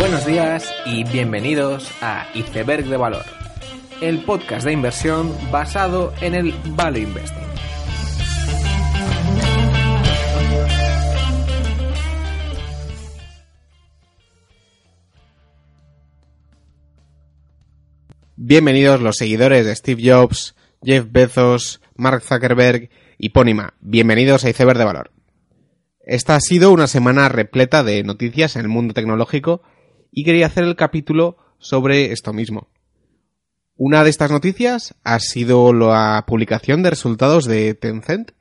[0.00, 3.26] Buenos días y bienvenidos a Iceberg de Valor,
[4.00, 7.44] el podcast de inversión basado en el Value Investing.
[18.36, 22.88] Bienvenidos los seguidores de Steve Jobs, Jeff Bezos, Mark Zuckerberg
[23.18, 23.74] y Pónima.
[23.82, 25.10] Bienvenidos a Iceberg de Valor.
[26.00, 29.60] Esta ha sido una semana repleta de noticias en el mundo tecnológico
[30.10, 32.68] y quería hacer el capítulo sobre esto mismo.
[33.76, 38.32] Una de estas noticias ha sido la publicación de resultados de Tencent.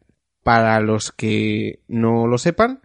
[0.43, 2.81] Para los que no lo sepan,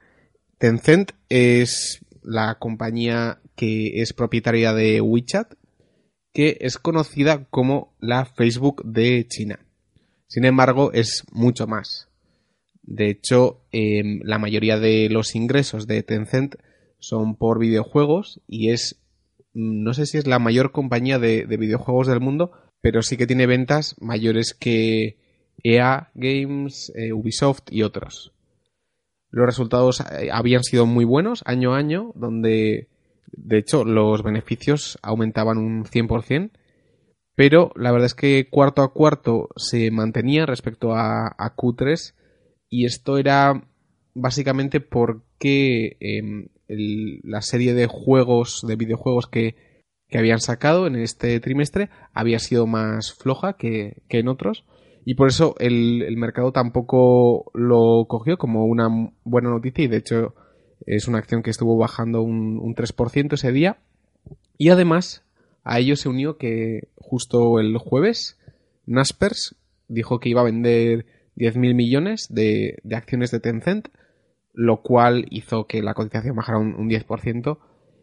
[0.59, 5.55] Tencent es la compañía que es propietaria de WeChat,
[6.33, 9.61] que es conocida como la Facebook de China.
[10.27, 12.09] Sin embargo, es mucho más.
[12.83, 16.57] De hecho, em, la mayoría de los ingresos de Tencent
[17.07, 19.01] son por videojuegos y es,
[19.53, 23.47] no sé si es la mayor compañía de, videojuegos del mundo, pero sí que tiene
[23.47, 25.19] ventas mayores que
[25.63, 28.33] EA Games, eh, Ubisoft y otros.
[29.31, 32.89] Los resultados eh, habían sido muy buenos año a año, donde
[33.33, 36.53] de hecho los beneficios aumentaban un 100%,
[37.35, 42.15] pero la verdad es que cuarto a cuarto se mantenía respecto a, a Q3
[42.71, 43.69] y esto era
[44.15, 45.97] básicamente porque
[46.69, 49.75] em, la serie de juegos, de videojuegos que,
[50.17, 54.65] habían sacado en este trimestre había sido más floja que, en otros.
[55.05, 58.89] Y por eso el, mercado tampoco lo cogió como una
[59.25, 60.37] buena noticia y de hecho
[60.87, 63.79] es una acción que estuvo bajando un, un 3% ese día.
[64.57, 65.25] Y además
[65.65, 68.39] a ello se unió que justo el jueves
[68.87, 69.57] Naspers
[69.89, 71.07] dijo que iba a vender
[71.37, 73.89] 10.000 millones de, de acciones de Tencent
[74.55, 77.59] lo cual hizo que la cotización bajara un, 10%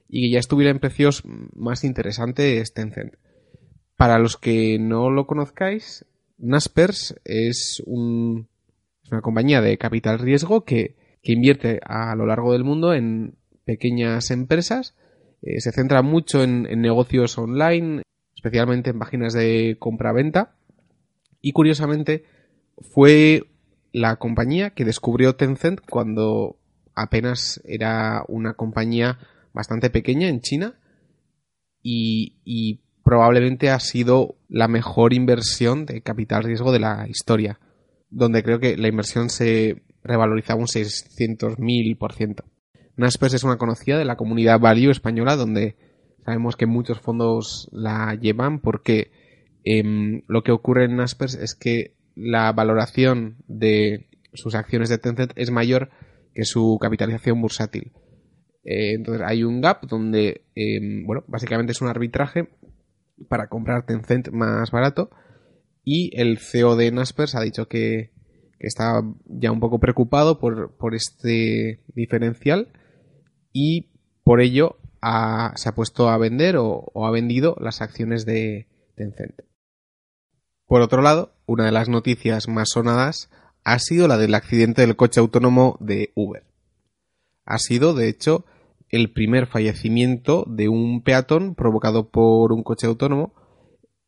[0.10, 1.24] y que ya estuviera en precios
[1.56, 3.16] más interesantes Tencent.
[3.96, 6.06] Para los que no lo conozcáis,
[6.38, 8.50] Naspers es, un,
[9.10, 14.96] una compañía de capital riesgo que, invierte a lo largo del mundo en pequeñas empresas.
[15.44, 18.02] Eh, se centra mucho en negocios online,
[18.36, 20.56] especialmente en páginas de compra-venta.
[21.40, 22.26] Y curiosamente,
[22.94, 23.44] fue
[23.92, 26.58] la compañía que descubrió Tencent cuando
[26.96, 29.20] apenas era una compañía
[29.54, 30.76] bastante pequeña en China
[31.84, 37.60] y, probablemente ha sido la mejor inversión de capital riesgo de la historia,
[38.12, 42.44] donde creo que la inversión se revalorizaba un 600.000%.
[42.98, 45.76] Naspers es una conocida de la comunidad Value española, donde
[46.24, 49.12] sabemos que muchos fondos la llevan porque
[49.64, 55.34] em, lo que ocurre en Naspers es que la valoración de sus acciones de Tencent
[55.36, 55.90] es mayor
[56.34, 57.92] que su capitalización bursátil.
[58.64, 62.50] Eh, entonces hay un gap donde, em, bueno, básicamente es un arbitraje
[63.28, 65.10] para comprar Tencent más barato
[65.84, 68.12] y el CEO de Naspers ha dicho que,
[68.60, 72.72] está ya un poco preocupado por, este diferencial
[73.52, 73.90] y
[74.24, 74.78] por ello
[75.56, 79.51] se ha puesto a vender o ha vendido las acciones de Tencent.
[80.72, 83.30] Por otro lado, una de las noticias más sonadas
[83.66, 86.46] ha sido la del accidente del coche autónomo de Uber.
[87.44, 88.46] Ha sido, de hecho,
[88.88, 93.34] el primer fallecimiento de un peatón provocado por un coche autónomo.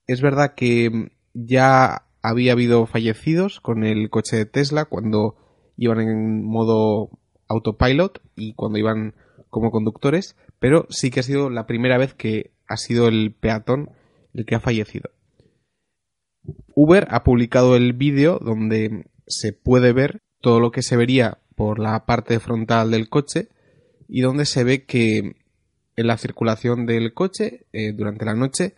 [0.07, 5.35] Es verdad que ya había habido fallecidos con el coche de Tesla cuando
[5.75, 7.09] iban en modo
[7.49, 9.15] autopilot y cuando iban
[9.49, 13.89] como conductores, pero sí que ha sido la primera vez que ha sido el peatón
[14.33, 15.09] el que ha fallecido.
[16.75, 21.79] Uber ha publicado el vídeo donde se puede ver todo lo que se vería por
[21.79, 23.49] la parte frontal del coche
[24.07, 25.35] y donde se ve que
[25.95, 28.75] en la circulación del coche eh, durante la noche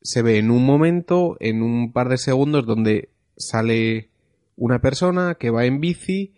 [0.00, 4.10] se ve en un momento, en un par de segundos, donde sale
[4.56, 6.34] una persona que va en bici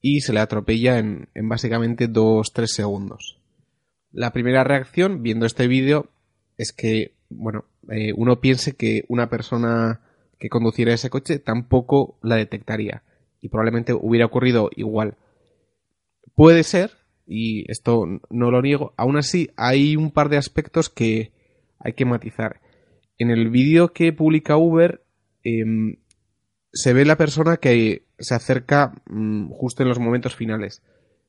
[0.00, 3.40] y se le atropella en, en básicamente 2-3 segundos.
[4.12, 6.10] La primera reacción viendo este vídeo
[6.58, 10.00] es que, bueno, eh, uno piense que una persona
[10.38, 13.02] que conduciera ese coche tampoco la detectaría
[13.40, 15.16] y probablemente hubiera ocurrido igual.
[16.34, 16.90] Puede ser,
[17.26, 21.32] y esto no lo niego, aún así hay un par de aspectos que
[21.78, 22.60] hay que matizar.
[23.18, 25.02] En el vídeo que publica Uber
[25.42, 25.96] em,
[26.72, 30.82] se ve la persona que se acerca mm, justo en los momentos finales.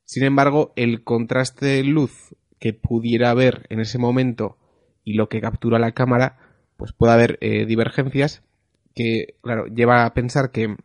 [0.03, 4.57] Sin embargo, el contraste de luz que pudiera haber en ese momento
[5.07, 6.37] y lo que captura la cámara,
[6.75, 8.43] pues puede haber eh, divergencias
[8.93, 10.75] que, claro, lleva a pensar que,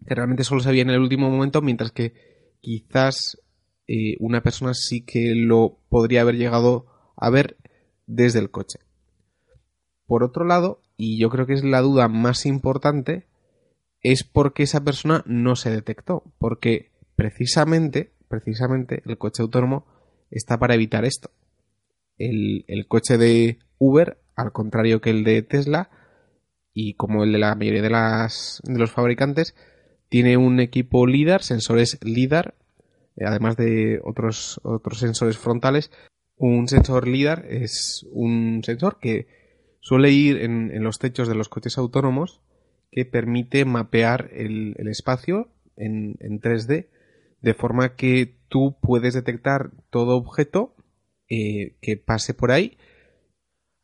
[0.00, 2.14] realmente solo se veía en el último momento, mientras que
[2.60, 3.36] quizás
[3.88, 7.56] eh, una persona sí que lo podría haber llegado a ver
[8.06, 8.78] desde el coche.
[10.06, 13.26] Por otro lado, y yo creo que es la duda más importante,
[14.02, 19.84] es porque esa persona no se detectó, porque precisamente, precisamente el coche autónomo
[20.30, 21.32] está para evitar esto.
[22.18, 25.90] El, el coche de Uber, al contrario que el de Tesla,
[26.72, 29.54] y como el de la mayoría de, las, de los fabricantes,
[30.08, 32.54] tiene un equipo LIDAR, sensores LIDAR,
[33.16, 35.90] eh, además de otros, otros sensores frontales.
[36.36, 39.26] Un sensor LIDAR es un sensor que
[39.80, 42.40] suele ir en, en los techos de los coches autónomos
[42.90, 46.88] que permite mapear el, el espacio en, en, 3D
[47.40, 50.74] de forma que tú puedes detectar todo objeto
[51.28, 52.78] eh, que pase por ahí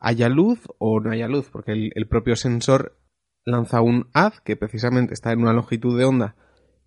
[0.05, 2.99] haya luz o no haya luz, porque el, propio sensor
[3.44, 6.37] lanza un haz que precisamente está en una longitud de onda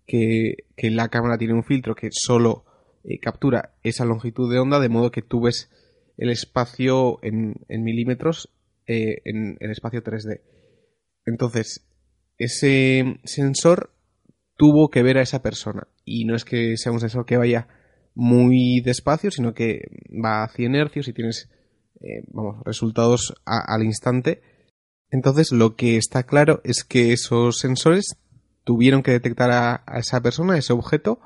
[0.06, 2.64] que, la cámara tiene un filtro que solo
[3.02, 5.68] eh, captura esa longitud de onda, de modo que tú ves
[6.16, 8.50] el espacio en, en milímetros
[8.86, 10.40] eh, en el espacio 3D.
[11.26, 11.86] Entonces,
[12.38, 13.90] ese sensor
[14.56, 15.88] tuvo que ver a esa persona.
[16.04, 17.68] Y no es que sea un sensor que vaya
[18.18, 19.82] muy despacio, sino que
[20.12, 21.48] va a 100 hercios y tienes
[22.00, 24.42] eh, vamos, resultados al instante.
[25.08, 28.16] Entonces lo que está claro es que esos sensores
[28.64, 31.20] tuvieron que detectar a, a esa persona, a ese objeto,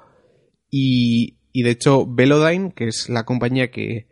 [0.68, 4.08] y, y, de hecho Velodyne, que es la compañía que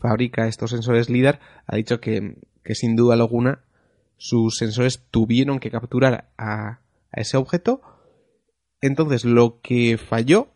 [0.00, 3.64] fabrica estos sensores LIDAR, ha dicho que, que sin duda alguna
[4.16, 6.80] sus sensores tuvieron que capturar a,
[7.12, 7.82] a ese objeto.
[8.80, 10.48] Entonces lo que falló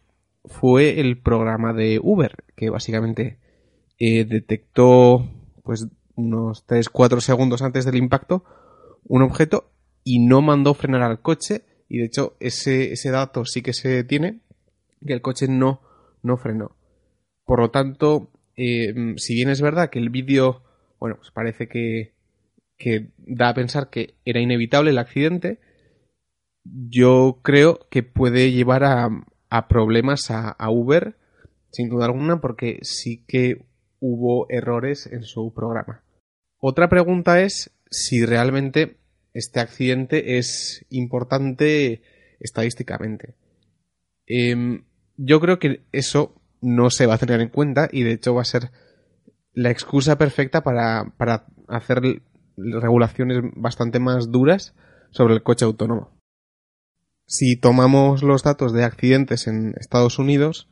[0.46, 3.38] fue el programa de Uber, que básicamente
[3.98, 5.28] eh, detectó
[5.62, 8.44] pues unos 3-4 segundos antes del impacto
[9.08, 9.70] un objeto
[10.04, 14.04] y no mandó frenar al coche y de hecho ese, ese dato sí que se
[14.04, 14.40] tiene
[15.04, 15.80] que el coche no,
[16.22, 16.76] no frenó.
[17.44, 20.62] Por lo tanto, eh, si bien es verdad que el vídeo,
[20.98, 22.14] bueno, pues parece que,
[22.76, 25.60] que da a pensar que era inevitable el accidente,
[26.64, 29.10] yo creo que puede llevar a,
[29.50, 31.16] a problemas a, Uber,
[31.70, 33.64] sin duda alguna, porque sí que
[34.00, 36.02] hubo errores en su programa.
[36.58, 38.96] Otra pregunta es si realmente
[39.34, 42.02] este accidente es importante
[42.40, 43.34] estadísticamente.
[44.26, 44.82] Eh,
[45.16, 48.42] yo creo que eso no se va a tener en cuenta y de hecho va
[48.42, 48.70] a ser
[49.52, 52.22] la excusa perfecta para, para hacer
[52.56, 54.74] regulaciones bastante más duras
[55.10, 56.15] sobre el coche autónomo.
[57.26, 60.68] Si tomamos los datos de accidentes en Estados Unidos,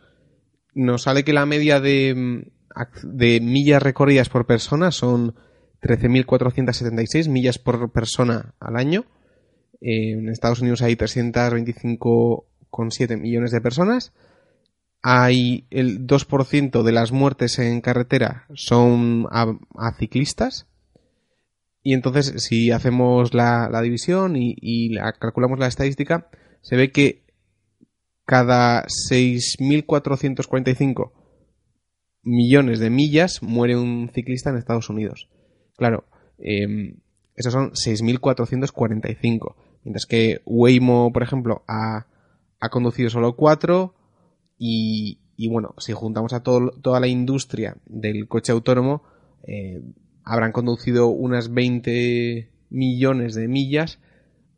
[0.72, 2.44] nos sale que la media de,
[3.02, 5.34] de millas recorridas por persona son
[5.82, 9.04] 13.476 millas por persona al año.
[9.80, 14.12] En Estados Unidos hay 325,7 millones de personas.
[15.02, 19.56] Hay el 2% de las muertes en carretera son a,
[19.98, 20.68] ciclistas.
[21.82, 26.30] Y entonces, si hacemos la, división y, y la, calculamos la estadística,
[26.64, 27.22] se ve que
[28.24, 31.12] cada 6.445
[32.22, 35.28] millones de millas muere un ciclista en Estados Unidos.
[35.76, 36.06] Claro,
[36.38, 36.96] eh,
[37.36, 39.54] esos son 6.445.
[39.84, 42.06] Mientras que Waymo, por ejemplo, ha,
[42.58, 43.94] ha conducido solo 4
[44.56, 49.02] y, y, bueno, si juntamos a todo, toda la industria del coche autónomo,
[49.46, 49.82] eh,
[50.24, 53.98] habrán conducido unas 20 millones de millas,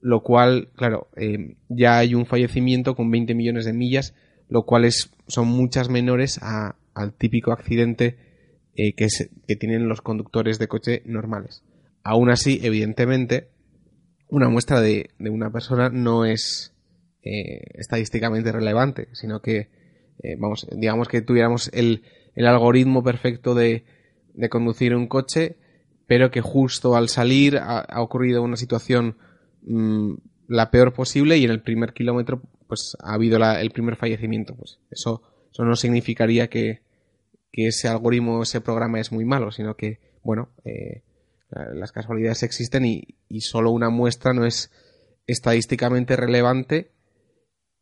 [0.06, 4.14] lo cual, claro, eh, ya hay un fallecimiento con 20 millones de millas,
[4.48, 8.16] lo cual es, son muchas menores a, al típico accidente
[8.76, 9.08] eh, que,
[9.48, 11.64] que tienen los conductores de coche normales.
[12.04, 13.48] Aún así, evidentemente,
[14.28, 16.72] una muestra de, de una persona no es
[17.24, 19.70] eh, estadísticamente relevante, sino que,
[20.22, 22.04] eh, vamos, digamos que tuviéramos el,
[22.36, 23.84] el algoritmo perfecto de,
[24.34, 25.56] de, conducir un coche,
[26.06, 29.16] pero que justo al salir ha ocurrido una situación
[29.66, 30.14] mmm,
[30.48, 34.54] la peor posible y en el primer kilómetro pues ha habido el primer fallecimiento.
[34.56, 36.82] Pues eso, eso no significaría que,
[37.52, 41.02] que ese algoritmo, ese programa es muy malo, sino que, bueno, eh,
[41.74, 44.72] las casualidades existen y, y, solo una muestra no es
[45.28, 46.90] estadísticamente relevante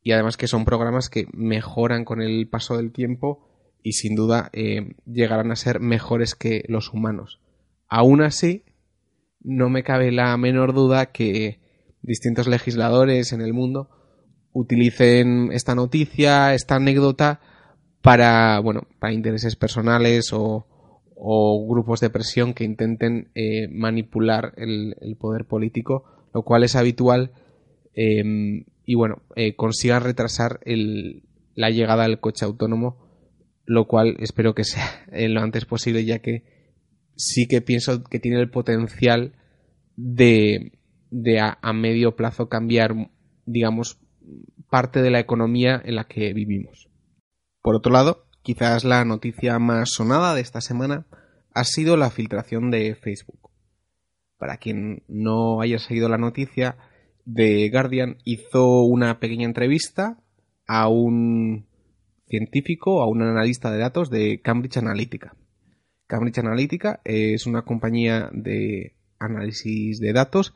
[0.02, 3.48] y además que son programas que mejoran con el paso del tiempo
[3.82, 7.40] y sin duda eh, llegarán a ser mejores que los humanos.
[7.88, 8.64] Aún así,
[9.40, 11.60] no me cabe la menor duda que
[12.04, 13.88] distintos legisladores en el mundo
[14.52, 17.40] utilicen esta noticia, esta anécdota,
[18.02, 20.66] para, bueno, para intereses personales o,
[21.16, 26.76] o grupos de presión que intenten eh, manipular el, el, poder político, lo cual es
[26.76, 27.32] habitual
[27.94, 31.22] eh, y bueno, eh, consigan retrasar el,
[31.54, 32.98] la llegada del coche autónomo,
[33.64, 36.44] lo cual espero que sea lo antes posible ya que
[37.16, 39.32] sí que pienso que tiene el potencial
[39.96, 40.72] de,
[41.14, 43.10] de a, a medio plazo cambiar,
[43.46, 44.00] digamos,
[44.68, 46.88] parte de la economía en la que vivimos.
[47.62, 51.06] Por otro lado, quizás la noticia más sonada de esta semana
[51.54, 53.50] ha sido la filtración de Facebook.
[54.38, 56.76] Para quien no haya seguido la noticia,
[57.32, 60.18] The Guardian hizo una pequeña entrevista
[60.66, 61.68] a un
[62.26, 65.36] científico, a un analista de datos de Cambridge Analytica.
[66.08, 70.54] Cambridge Analytica es una compañía de análisis de datos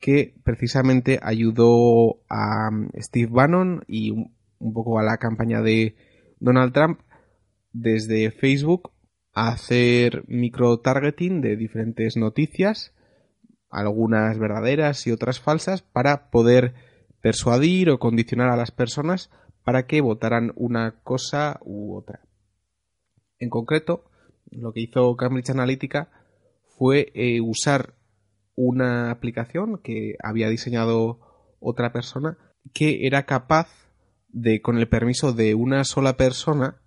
[0.00, 5.94] que precisamente ayudó a Steve Bannon y un poco a la campaña de
[6.38, 7.00] Donald Trump
[7.72, 8.92] desde Facebook
[9.32, 12.94] a hacer micro-targeting de diferentes noticias,
[13.68, 16.74] algunas verdaderas y otras falsas, para poder
[17.20, 19.30] persuadir o condicionar a las personas
[19.64, 22.20] para que votaran una cosa u otra.
[23.38, 24.10] En concreto,
[24.50, 26.10] lo que hizo Cambridge Analytica
[26.76, 27.94] fue eh, usar
[28.62, 31.18] una aplicación que había diseñado
[31.60, 32.36] otra persona
[32.74, 33.68] que era capaz
[34.28, 36.82] de, con el permiso de una sola persona,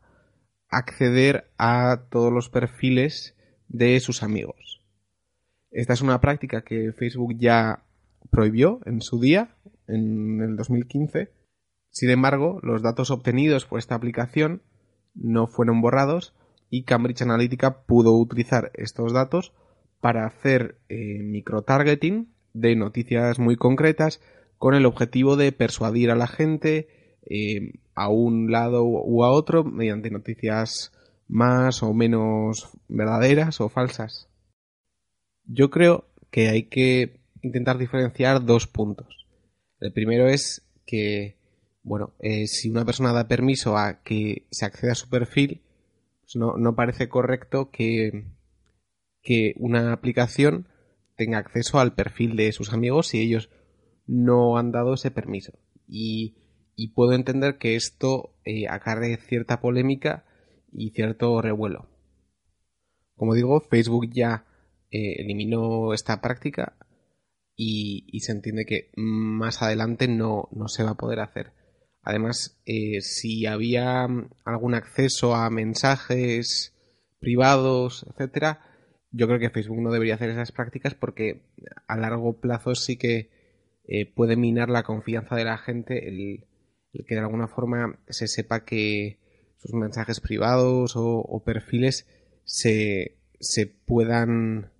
[0.69, 3.35] acceder a todos los perfiles
[3.69, 4.83] de sus amigos.
[5.71, 7.83] Esta es una práctica que Facebook ya
[8.29, 9.55] prohibió en su día,
[9.87, 11.31] en el 2015.
[11.89, 14.61] Sin embargo, los datos obtenidos por esta aplicación
[15.15, 16.35] no fueron borrados
[16.69, 19.53] y Cambridge Analytica pudo utilizar estos datos
[20.03, 24.19] para hacer eh, microtargeting de noticias muy concretas
[24.57, 26.89] con el objetivo de persuadir a la gente
[27.25, 30.91] eh, a un lado u a otro mediante noticias
[31.29, 34.27] más o menos verdaderas o falsas.
[35.45, 39.25] Yo creo que hay que intentar diferenciar dos puntos.
[39.79, 41.37] El primero es que,
[41.81, 45.61] bueno, eh, si una persona da permiso a que se acceda a su perfil,
[46.19, 48.25] pues no, no parece correcto que,
[49.23, 50.67] que una aplicación
[51.15, 53.49] tenga acceso al perfil de sus amigos si ellos
[54.05, 55.53] no han dado ese permiso.
[55.87, 56.35] Y
[56.95, 60.25] puedo entender que esto eh, acarre cierta polémica
[60.71, 61.87] y cierto revuelo.
[63.15, 64.45] Como digo, Facebook ya
[64.91, 66.77] eh, eliminó esta práctica
[67.55, 71.53] y, se entiende que más adelante no, se va a poder hacer.
[72.01, 74.07] Además, eh, si había
[74.43, 76.75] algún acceso a mensajes
[77.19, 78.72] privados, etcétera,
[79.13, 81.43] yo creo que Facebook no debería hacer esas prácticas porque
[81.87, 83.29] a largo plazo sí que
[84.15, 86.45] puede minar la confianza de la gente el,
[87.05, 89.19] que de alguna forma se sepa que
[89.57, 92.07] sus mensajes privados o, perfiles
[92.43, 94.71] se, se, puedan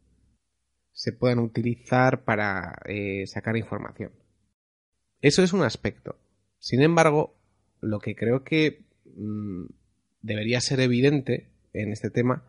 [0.92, 4.12] se puedan utilizar para eh, sacar información.
[5.22, 6.18] Eso es un aspecto.
[6.60, 7.36] Sin embargo,
[7.82, 8.86] lo que creo que
[9.16, 9.66] mm,
[10.22, 12.44] debería ser evidente en este tema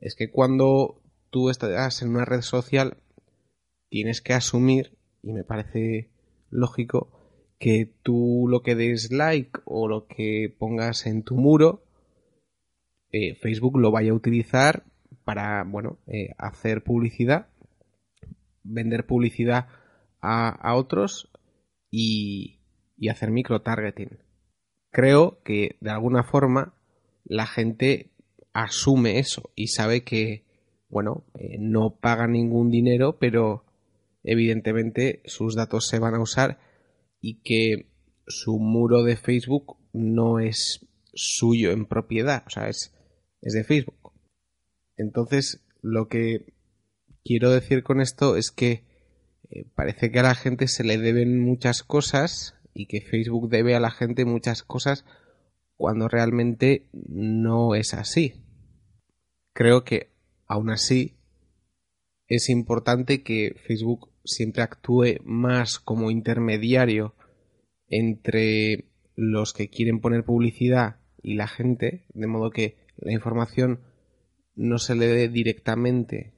[0.00, 2.96] es que cuando tú estás en una red social
[3.88, 6.10] tienes que asumir, y me parece
[6.50, 7.10] lógico,
[7.58, 11.84] que tú lo que des like o lo que pongas en tu muro,
[13.10, 14.84] eh, Facebook lo vaya a utilizar
[15.24, 17.48] para, bueno, eh, hacer publicidad,
[18.62, 19.68] vender publicidad
[20.20, 21.30] a, otros
[21.90, 22.60] y,
[22.96, 24.18] y hacer micro-targeting.
[24.90, 26.74] Creo que de alguna forma
[27.24, 28.10] la gente
[28.52, 30.47] asume eso y sabe que,
[30.88, 33.64] bueno, eh, no paga ningún dinero, pero
[34.22, 36.58] evidentemente sus datos se van a usar
[37.20, 37.90] y que
[38.26, 42.94] su muro de Facebook no es suyo en propiedad, o sea, es,
[43.40, 44.12] es de Facebook.
[44.96, 46.54] Entonces, lo que
[47.24, 48.84] quiero decir con esto es que
[49.50, 53.74] eh, parece que a la gente se le deben muchas cosas y que Facebook debe
[53.74, 55.04] a la gente muchas cosas
[55.76, 58.44] cuando realmente no es así.
[59.52, 60.10] Creo que
[60.48, 61.18] aún así
[62.26, 67.14] es importante que Facebook siempre actúe más como intermediario
[67.88, 73.80] entre los que quieren poner publicidad y la gente, de modo que la información
[74.54, 76.34] no se le dé directamente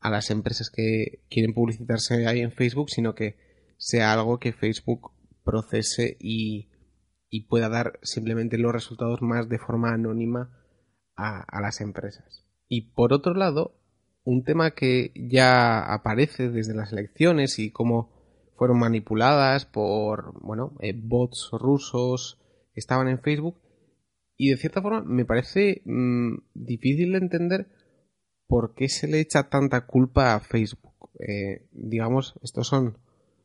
[0.00, 3.36] a las empresas que quieren publicitarse ahí en Facebook, sino que
[3.76, 5.12] sea algo que Facebook
[5.44, 6.70] procese y,
[7.48, 10.50] pueda dar simplemente los resultados más de forma anónima
[11.16, 12.47] a, a las empresas.
[12.68, 13.74] Y por otro lado,
[14.24, 18.10] un tema que ya aparece desde las elecciones y cómo
[18.56, 22.38] fueron manipuladas por, bueno, eh, bots rusos
[22.74, 23.60] que estaban en Facebook
[24.36, 27.66] y de cierta forma me parece mm, difícil de entender
[28.46, 31.10] por qué se le echa tanta culpa a Facebook.
[31.18, 32.98] Eh, digamos, estos son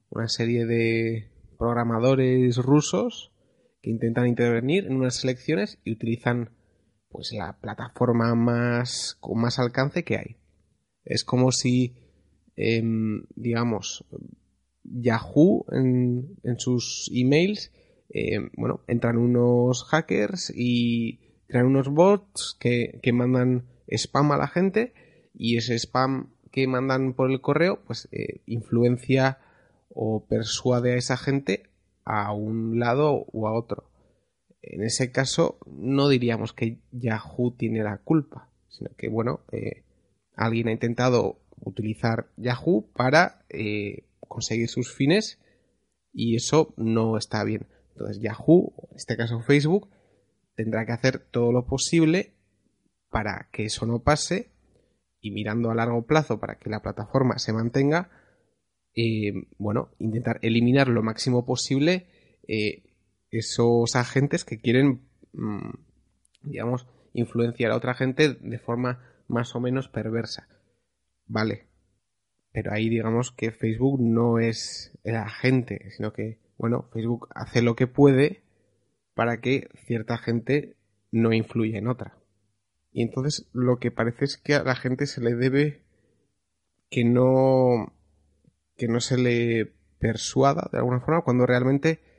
[0.09, 3.33] una serie de programadores rusos
[3.81, 6.51] que intentan intervenir en unas elecciones y utilizan
[7.13, 10.37] pues la plataforma más con más alcance que hay.
[11.05, 11.95] Es como si,
[12.55, 14.03] em, digamos,
[14.83, 17.71] Yahoo en, en sus emails,
[18.09, 24.47] em, bueno, entran unos hackers y crean unos bots que, que mandan spam a la
[24.47, 24.93] gente
[25.35, 29.37] y ese spam que mandan por el correo, pues eh, influencia
[29.89, 31.69] o persuade a esa gente
[32.05, 33.92] a un lado o a otro.
[34.63, 39.83] En ese caso, no diríamos que Yahoo tiene la culpa, sino que, bueno, eh,
[40.35, 45.39] alguien ha intentado utilizar Yahoo para eh, conseguir sus fines
[46.13, 47.67] y eso no está bien.
[47.89, 49.89] Entonces, Yahoo, en este caso Facebook,
[50.55, 52.31] tendrá que hacer todo lo posible
[53.09, 54.49] para que eso no pase
[55.19, 58.09] y mirando a largo plazo para que la plataforma se mantenga,
[58.95, 62.07] eh, bueno, intentar eliminar lo máximo posible
[63.33, 65.01] esos agentes que quieren,
[65.33, 65.71] mm,
[66.43, 70.47] digamos, influenciar a otra gente de forma más o menos perversa.
[71.25, 71.67] Vale.
[72.51, 77.75] Pero ahí digamos que Facebook no es el agente, sino que, bueno, Facebook hace lo
[77.75, 78.43] que puede
[79.15, 80.75] para que cierta gente
[81.11, 82.17] no influya en otra.
[82.91, 85.81] Y entonces lo que parece es que a la gente se le debe
[86.89, 87.93] que no
[88.77, 92.12] que no se le persuada de alguna forma cuando realmente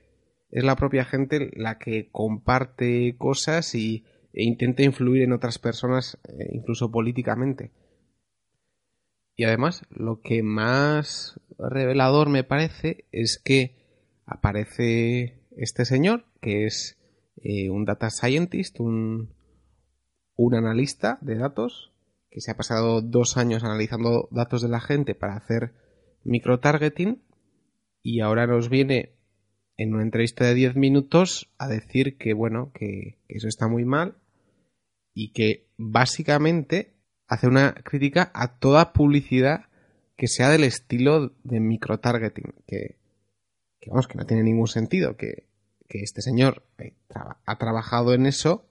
[0.54, 6.16] es la propia gente la que comparte cosas y, e intenta influir en otras personas
[6.28, 7.73] eh, incluso políticamente.
[9.34, 13.75] Y además lo que más revelador me parece es que
[14.26, 17.00] aparece este señor que es
[17.42, 19.34] eh, un data scientist, un,
[20.37, 21.92] un analista de datos
[22.30, 25.75] que se ha pasado dos años analizando datos de la gente para hacer
[26.23, 27.25] microtargeting
[28.02, 29.13] y ahora nos viene
[29.76, 34.16] en una entrevista de 10 minutos a decir que bueno, que, eso está muy mal
[35.14, 36.95] y que básicamente
[37.26, 39.67] hace una crítica a toda publicidad
[40.17, 42.99] que sea del estilo de microtargeting, que,
[43.80, 45.49] que vamos, que no tiene ningún sentido, que,
[45.89, 46.95] que este señor eh,
[47.45, 48.69] ha trabajado en eso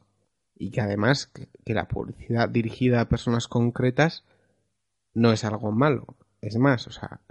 [0.56, 4.24] y que además que, la publicidad dirigida a personas concretas
[5.13, 6.18] no es algo malo.
[6.42, 7.22] Es más, o sea,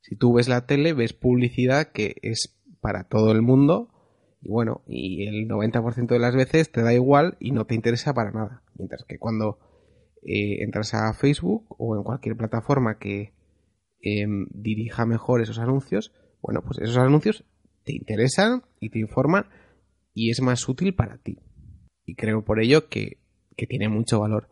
[0.00, 3.88] si, tú ves la tele, ves publicidad que es para todo el mundo
[4.42, 8.14] y bueno, y el 90% de las veces te da igual y no te interesa
[8.14, 8.62] para nada.
[8.74, 9.58] Mientras que cuando
[10.22, 13.34] eh, entras a Facebook o en cualquier plataforma que
[14.00, 17.44] em, dirija mejor esos anuncios, bueno, pues esos anuncios
[17.84, 19.46] te interesan y te informan
[20.14, 21.38] y es más útil para ti
[22.10, 23.18] y creo por ello que,
[23.68, 24.48] tiene mucho valor.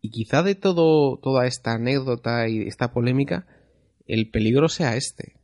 [0.00, 3.48] Y quizá de todo, toda esta anécdota y esta polémica,
[4.06, 5.34] el peligro sea este.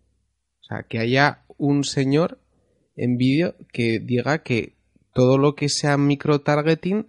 [0.61, 2.41] O sea, que haya un señor
[2.97, 4.77] en vídeo que diga que
[5.13, 7.07] todo lo que sea microtargeting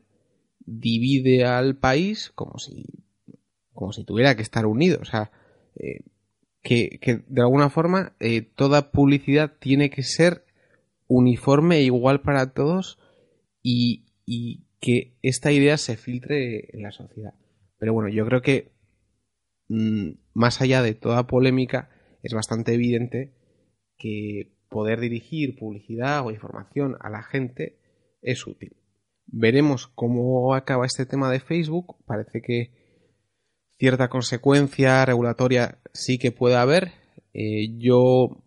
[0.60, 2.86] divide al país como si,
[3.74, 5.00] como si tuviera que estar unido.
[5.02, 5.32] O sea,
[5.76, 6.02] eh,
[6.62, 10.46] que, que, de alguna forma eh, toda publicidad tiene que ser
[11.08, 13.00] uniforme e igual para todos
[13.64, 17.34] y, y que esta idea se filtre en la sociedad.
[17.78, 18.72] Pero bueno, yo creo que
[19.70, 21.90] mm, más allá de toda polémica,
[22.24, 23.37] es bastante evidente
[23.98, 27.80] que poder dirigir publicidad o información a la gente
[28.22, 28.76] es útil.
[29.26, 31.98] Veremos cómo acaba este tema de Facebook.
[32.06, 32.72] Parece que
[33.78, 36.92] cierta consecuencia regulatoria sí que puede haber.
[37.34, 38.44] Eh, yo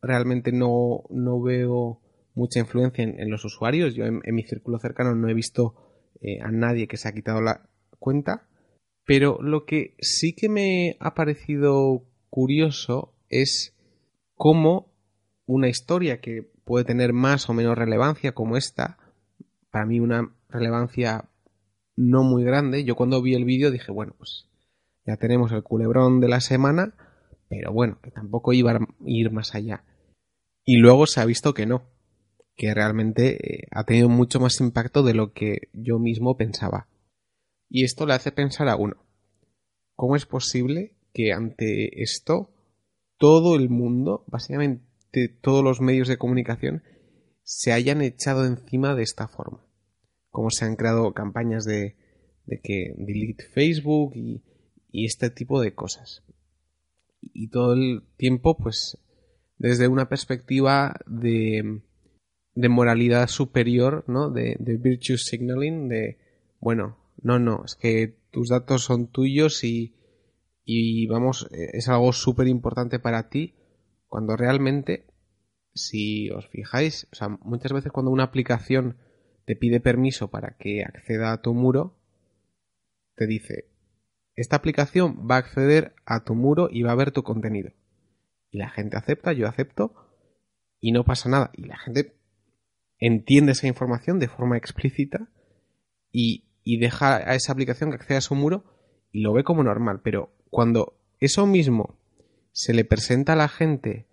[0.00, 2.00] realmente no, no veo
[2.34, 3.94] mucha influencia en, los usuarios.
[3.94, 5.74] Yo en, mi círculo cercano no he visto
[6.20, 8.48] eh, a nadie que se ha quitado la cuenta.
[9.06, 13.73] Pero lo que sí que me ha parecido curioso es
[14.36, 14.92] cómo
[15.46, 18.98] una historia que puede tener más o menos relevancia como esta,
[19.70, 21.28] para mí una relevancia
[21.96, 24.48] no muy grande, yo cuando vi el vídeo dije, bueno, pues
[25.06, 26.94] ya tenemos el culebrón de la semana,
[27.48, 29.84] pero bueno, que tampoco iba a ir más allá.
[30.64, 31.82] Y luego se ha visto que no,
[32.56, 36.88] que realmente eh, ha tenido mucho más impacto de lo que yo mismo pensaba.
[37.68, 38.96] Y esto le hace pensar a uno,
[39.94, 42.53] ¿cómo es posible que ante esto
[43.18, 46.82] todo el mundo, básicamente todos los medios de comunicación,
[47.42, 49.64] se hayan echado encima de esta forma?
[50.30, 51.96] Cómo se han creado campañas de,
[52.46, 54.42] de que delete Facebook y,
[54.90, 56.22] y este tipo de cosas.
[57.20, 58.98] Y todo el tiempo, pues,
[59.58, 61.82] desde una perspectiva de
[62.54, 64.30] de moralidad superior, ¿no?
[64.30, 66.18] De, de virtue signaling, de,
[66.60, 69.94] bueno, no, no, es que tus datos son tuyos y,
[70.64, 73.54] y vamos, es algo súper importante para ti,
[74.06, 75.06] cuando realmente,
[75.74, 78.96] si os fijáis, o sea, muchas veces cuando una aplicación
[79.44, 81.98] te pide permiso para que acceda a tu muro,
[83.16, 83.70] te dice,
[84.36, 87.72] esta aplicación va a acceder a tu muro y va a ver tu contenido.
[88.50, 89.94] Y la gente acepta, yo acepto,
[90.80, 91.50] y no pasa nada.
[91.54, 92.16] Y la gente
[92.98, 95.28] entiende esa información de forma explícita
[96.10, 98.64] y, y deja a esa aplicación que acceda a su muro
[99.12, 100.00] y lo ve como normal.
[100.02, 101.98] Pero cuando eso mismo
[102.52, 104.06] se le presenta a la gente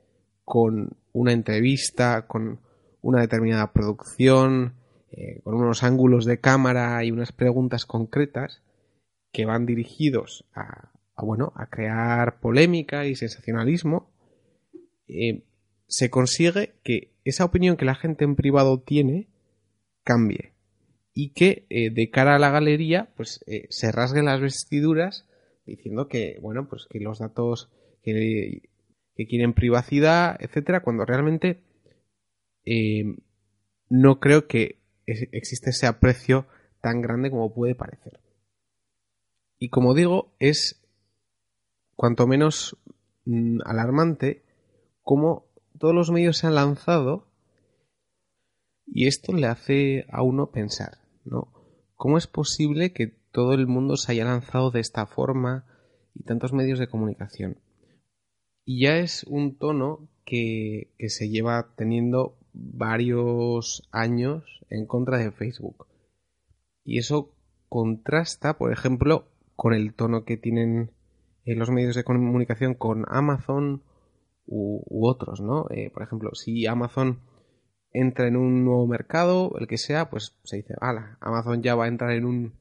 [0.44, 2.62] con una entrevista, con
[3.04, 4.74] una determinada producción,
[5.12, 8.64] eh, con unos ángulos de cámara y unas preguntas concretas
[9.32, 14.10] que van dirigidos a, bueno, a crear polémica y sensacionalismo,
[15.08, 15.44] eh,
[15.86, 19.28] se consigue que esa opinión que la gente en privado tiene
[20.04, 20.54] cambie
[21.14, 25.28] y que eh, de cara a la galería pues se rasguen las vestiduras
[25.76, 27.72] diciendo que bueno pues que los datos
[28.04, 28.70] que,
[29.30, 31.62] quieren privacidad etcétera cuando realmente
[33.90, 36.48] no creo que existe ese aprecio
[36.82, 38.20] tan grande como puede parecer.
[39.58, 40.82] Y como digo, es
[41.96, 42.78] cuanto menos
[43.26, 44.44] mm, alarmante
[45.04, 45.46] como
[45.78, 47.28] todos los medios se han lanzado
[48.88, 51.54] y esto le hace a uno pensar, ¿no?
[51.96, 55.66] ¿Cómo es posible que todo el mundo se haya lanzado de esta forma
[56.14, 57.60] y tantos medios de comunicación?
[58.64, 65.32] Y ya es un tono que, que se lleva teniendo varios años en contra de
[65.32, 65.88] Facebook.
[66.84, 67.34] Y eso
[67.70, 70.92] contrasta, por ejemplo, con el tono que tienen
[71.46, 73.84] en los medios de comunicación con Amazon
[74.46, 75.66] u, otros, ¿no?
[75.70, 77.22] Eh, por ejemplo, si Amazon
[77.94, 81.86] entra en un nuevo mercado, el que sea, pues se dice, ala, Amazon ya va
[81.86, 82.54] a entrar en un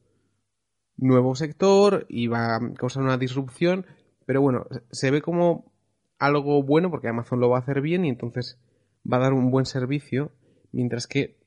[1.01, 3.85] nuevo sector y va a causar una disrupción,
[4.25, 5.73] pero bueno, se ve como
[6.19, 8.61] algo bueno porque Amazon lo va a hacer bien y entonces
[9.11, 10.31] va a dar un buen servicio,
[10.71, 11.37] mientras que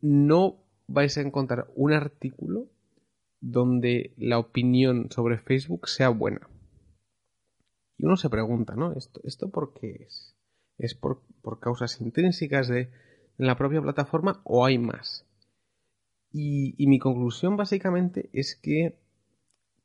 [0.00, 2.68] no vais a encontrar un artículo
[3.40, 6.48] donde la opinión sobre Facebook sea buena.
[7.96, 8.92] Y uno se pregunta, ¿no?
[8.92, 10.36] ¿Esto, esto por qué es?
[10.78, 11.22] ¿Es por,
[11.60, 12.90] causas intrínsecas de,
[13.36, 15.26] la propia plataforma o hay más?
[16.36, 18.98] Y, y mi conclusión básicamente es que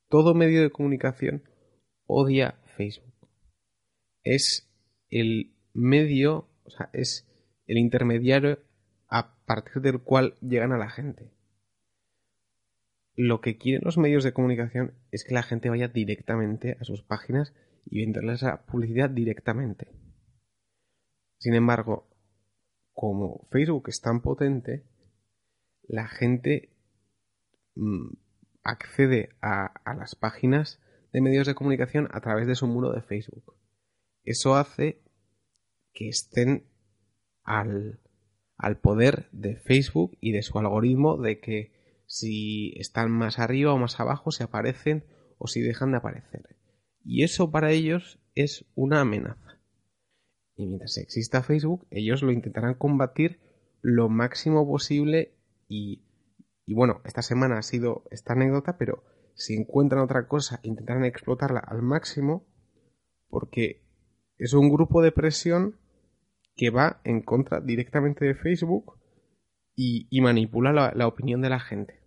[0.10, 1.44] todo medio de comunicación
[2.08, 3.14] odia Facebook.
[4.24, 4.68] Es
[5.10, 7.28] el medio o sea, es
[7.66, 8.60] el intermediario
[9.08, 11.32] a partir del cual llegan a la gente.
[13.16, 17.04] Lo que quieren los medios de comunicación es que la gente vaya directamente a sus
[17.04, 17.54] páginas
[17.86, 19.88] y venderles esa publicidad directamente.
[21.40, 22.08] Sin embargo,
[22.94, 24.86] como Facebook es tan potente,
[25.90, 26.70] la gente
[27.76, 28.14] mm,
[28.64, 30.80] accede a, a, las páginas
[31.12, 33.56] de medios de comunicación a través de su muro de Facebook.
[34.24, 35.02] Eso hace
[35.94, 36.70] que estén
[37.44, 38.00] al,
[38.82, 41.72] poder de Facebook y de su algoritmo de que
[42.06, 45.04] si están más arriba o más abajo se aparecen
[45.38, 46.58] o si dejan de aparecer.
[47.04, 49.60] Y eso para ellos es una amenaza.
[50.56, 53.40] Y mientras exista Facebook, ellos lo intentarán combatir
[53.82, 55.34] lo máximo posible
[55.70, 56.04] y,
[56.74, 59.04] bueno, esta semana ha sido esta anécdota, pero
[59.36, 62.46] si encuentran otra cosa, intentarán explotarla al máximo
[63.30, 63.84] porque
[64.38, 65.80] es un grupo de presión
[66.56, 68.98] que va en contra directamente de Facebook
[69.76, 72.02] y, manipula la, opinión de la gente.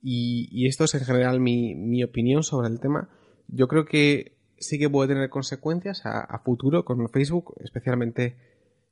[0.00, 3.10] Y, esto es en general mi, opinión sobre el tema.
[3.46, 8.36] Yo creo que sí que puede tener consecuencias a, futuro con Facebook, especialmente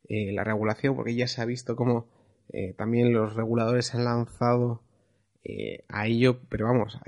[0.08, 2.06] eh, la regulación, porque ya se ha visto como
[2.48, 4.82] eh, también los reguladores han lanzado
[5.44, 6.98] eh, a ello, pero vamos,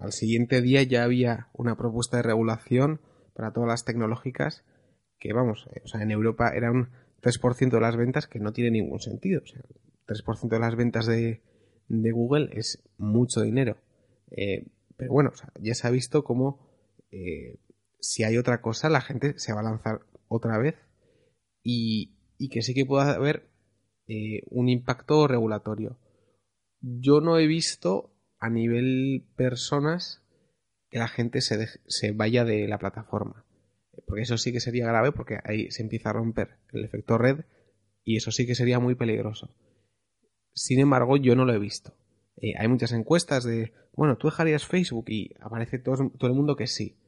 [0.00, 3.00] al siguiente día ya había una propuesta de regulación
[3.34, 4.64] para todas las tecnológicas
[5.18, 6.88] que, vamos, o sea, en Europa era un
[7.24, 9.42] 3% de las ventas que no tiene ningún sentido.
[9.42, 9.62] O sea,
[10.06, 11.40] 3% de las ventas de,
[11.88, 13.78] Google es mucho dinero.
[14.30, 14.66] Eh,
[14.96, 16.60] pero bueno, ya se ha visto cómo
[17.10, 17.58] eh,
[18.00, 20.76] si hay otra cosa, la gente se va a lanzar otra vez
[21.62, 22.12] y,
[22.50, 23.48] que sí que pueda haber
[24.08, 25.98] eh, un impacto regulatorio.
[26.80, 30.22] Yo no he visto a nivel personas
[30.90, 33.44] que la gente se, se vaya de la plataforma
[34.06, 37.44] porque eso sí que sería grave porque ahí se empieza a romper el efecto red
[38.04, 39.54] y eso sí que sería muy peligroso.
[40.52, 41.96] Sin embargo, yo no lo he visto.
[42.36, 46.56] Eh, hay muchas encuestas de, bueno, tú dejarías Facebook y aparece todo, todo el mundo
[46.56, 46.98] que sí.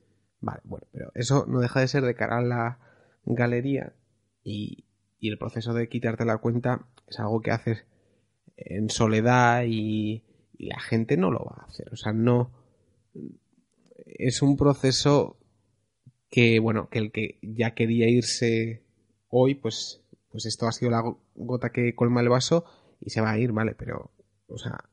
[0.41, 2.79] Vale, bueno, pero eso no deja de ser de cara a la
[3.25, 3.95] galería
[4.43, 4.86] y,
[5.29, 7.85] el proceso de quitarte la cuenta es algo que haces
[8.57, 10.25] en soledad y,
[10.57, 11.89] y la gente no lo va a hacer.
[11.93, 12.53] O sea, no.
[14.07, 15.39] Es un proceso
[16.31, 18.83] que bueno, que el que ya quería irse
[19.29, 21.03] hoy, pues, pues esto ha sido la
[21.35, 22.65] gota que colma el vaso
[23.01, 23.75] y se va a ir, ¿vale?
[23.75, 24.11] Pero,
[24.49, 24.91] o sea,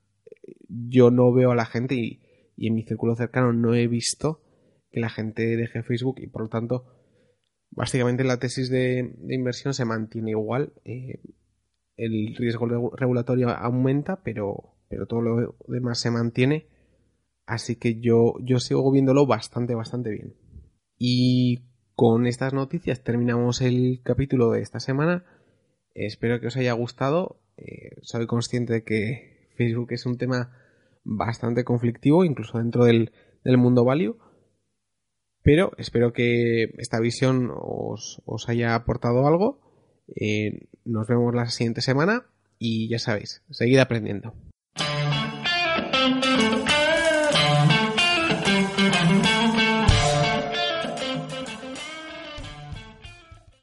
[0.67, 2.21] yo no veo a la gente y,
[2.55, 4.41] y en mi círculo cercano no he visto
[4.91, 6.85] que la gente deje Facebook y por lo tanto
[7.75, 10.73] básicamente la tesis de, inversión se mantiene igual.
[10.85, 11.21] Eh,
[11.95, 16.67] el riesgo regulatorio aumenta, pero, pero todo lo demás se mantiene.
[17.45, 20.35] Así que yo, yo sigo viéndolo bastante, bastante bien.
[20.97, 25.25] Y con estas noticias terminamos el capítulo de esta semana.
[25.93, 27.41] Espero que os haya gustado.
[27.57, 30.51] Eh, soy consciente de que Facebook es un tema
[31.03, 33.11] bastante conflictivo, incluso dentro del,
[33.45, 34.17] mundo value.
[35.43, 39.59] Pero espero que esta visión os, haya aportado algo.
[40.15, 42.25] Eh, nos vemos la siguiente semana
[42.57, 44.33] y ya sabéis, seguid aprendiendo.